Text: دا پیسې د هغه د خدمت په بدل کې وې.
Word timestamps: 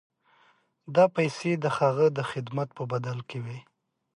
دا 0.95 1.05
پیسې 1.15 1.51
د 1.63 1.65
هغه 1.77 2.05
د 2.17 2.19
خدمت 2.31 2.69
په 2.77 2.83
بدل 2.91 3.17
کې 3.29 3.39
وې. 3.45 3.59